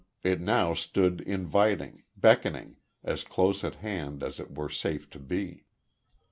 It 0.23 0.41
now 0.41 0.73
stood 0.73 1.21
inviting, 1.27 2.05
beckoning, 2.17 2.77
as 3.03 3.23
close 3.23 3.63
at 3.63 3.75
hand 3.85 4.23
as 4.23 4.39
it 4.39 4.51
were 4.51 4.67
safe 4.67 5.07
to 5.11 5.19
be. 5.19 5.65